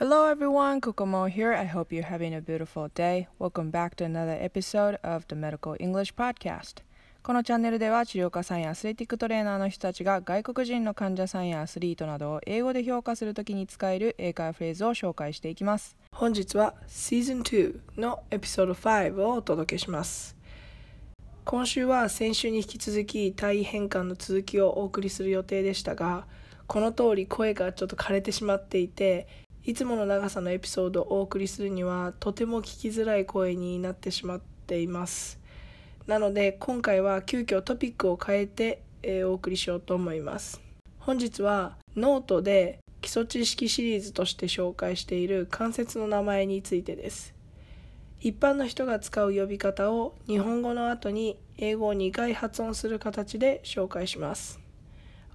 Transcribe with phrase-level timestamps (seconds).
[0.00, 1.52] Hello everyone, Kokomo here.
[1.52, 3.26] I hope you're having a beautiful day.
[3.40, 6.84] Welcome back to another episode of the Medical English Podcast.
[7.20, 15.96] このチャンネルでは治療家さんやアスレティックトレーナーの人たちが外国人の患者さんやアスリートなどを英語で評価するときに使える英会話フレーズを紹介していきます。
[16.12, 20.36] 本日は Season 2のエピソード5をお届けします。
[21.44, 26.28] 今週は先週に引き続き体位変換の続きをお送りする予定でしたが、
[26.68, 29.26] この通り声がちょっと枯れてしまっていて、
[29.68, 35.38] いつもの長さのエピソードをお送りするにはとても聞きづらい声になってしまっています。
[36.06, 40.62] なので今回は急遽トピックを変えて、えー、お送りしようと思います。
[41.00, 47.34] 本日はノートで基礎知識シリーズとして紹介している関節の名前についてです。
[48.20, 54.60] 一般の人が使う呼び方を日本語の後に英語を2回発音する形で紹介します。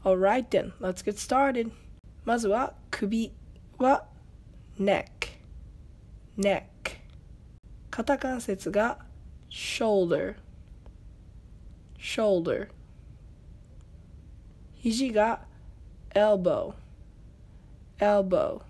[0.03, 1.69] Alright then, let's get started.
[2.25, 3.31] まずは首
[3.77, 4.05] は
[4.79, 5.39] neck
[6.35, 6.65] neck
[7.91, 8.97] 肩関節が
[9.51, 10.35] shoulder
[11.99, 12.69] shoulder
[14.75, 15.45] 肘が
[16.15, 16.73] elbow
[17.99, 18.61] elbow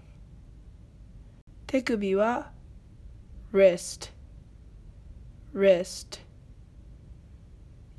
[1.67, 2.51] 手首は
[3.53, 4.11] wrist
[5.53, 6.19] wrist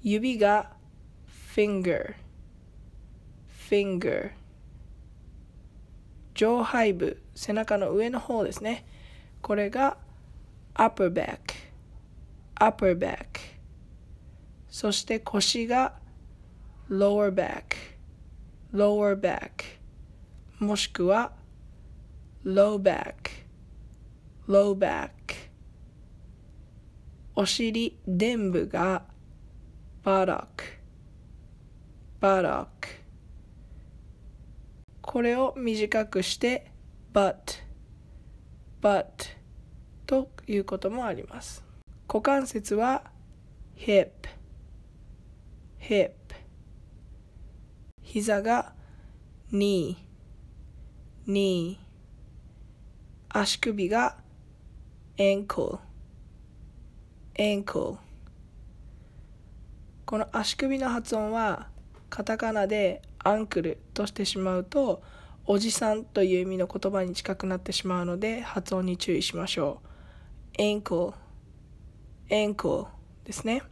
[0.03, 0.77] 指が
[1.55, 2.15] finger
[3.49, 4.33] finger
[6.35, 8.85] 上背部背中の上の方ですね
[9.41, 9.97] これが
[10.75, 11.39] upper back
[12.61, 13.27] upper back
[14.69, 15.95] そして腰が
[16.91, 17.77] lower back
[18.73, 19.79] lower back
[20.59, 21.33] もしくは
[22.45, 23.15] low back
[24.49, 25.11] low back
[27.37, 29.05] お尻臀部が
[30.05, 30.47] buttock
[32.21, 32.67] buttock
[35.07, 36.73] これを短くして
[37.13, 37.63] but
[38.81, 39.05] but
[40.07, 41.63] ということもあります。
[42.09, 43.05] 股関節は
[43.77, 44.11] hip
[45.79, 46.13] hip
[48.03, 48.73] 膝が
[49.53, 49.97] knee
[51.27, 51.77] knee
[53.29, 54.17] 足首が
[55.19, 55.81] ankle
[57.35, 57.99] ankle
[60.07, 61.69] この足首の発音は
[62.09, 65.03] カタカナでアンクルとしてしまうと
[65.47, 69.81] おじさんという意味の言葉に近くなってしまうので発音に注意しましょ
[70.59, 70.63] う。
[70.63, 71.15] ankle
[72.31, 72.87] ankle
[73.25, 73.63] ですね。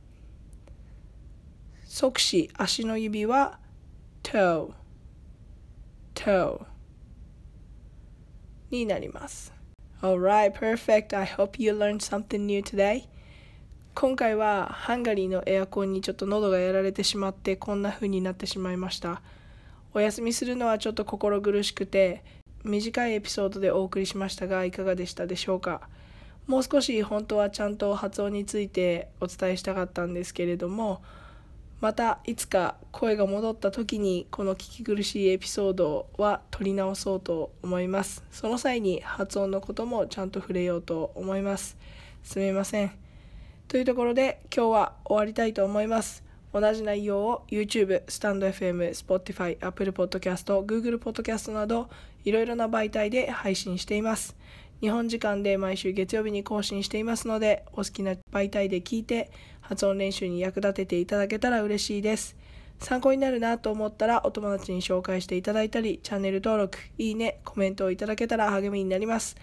[1.85, 3.59] 即死足の指は
[4.23, 4.73] toe
[6.15, 6.67] toe
[8.71, 9.53] になります。
[10.03, 11.17] Alright, perfect.
[11.17, 13.05] I hope you learned something new today.
[13.95, 19.23] 今回はハンガリーのエアコンにちょっと喉がやられてしまってこんな風になってしまいました。
[19.95, 22.25] お休みするのはちょっと心苦しくて
[22.65, 25.89] 短いエピソードでお送りしましたがいかがでしたでしょうか？
[26.47, 31.03] もう少し本当はちゃんと発音についてお伝えしたかったんですけれども
[31.81, 38.25] またいつか声が戻った時にこの聞き苦しいエピソードは取り直そうと思います。
[38.31, 41.77] その際に発音のこともちゃんと触れようと思います。
[42.23, 42.93] すみません。
[43.67, 46.23] というところで今日は終わりたいと思います。
[46.53, 51.89] 同じ内容を YouTube、スタンド FM、Spotify、Apple Podcast、Google Podcast など
[52.25, 54.37] いろいろな媒体で配信しています。
[54.81, 59.31] 日本時間で毎週月曜日に更新していますのでお好きな媒体で聞いて
[59.61, 62.37] 発音練習に役立てていただけたら嬉しいです。
[62.81, 69.37] 参考になるなと思ったらお友達に紹介していただいたりチャンネル登録、いいね、コメントをいただけたら励みになります。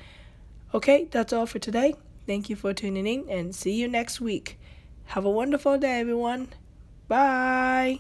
[0.73, 1.95] Okay, that's all for today.
[2.27, 4.57] Thank you for tuning in and see you next week.
[5.07, 6.58] Have a wonderful day, everyone.
[7.09, 7.99] Bye.